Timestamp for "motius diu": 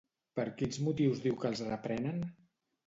0.87-1.39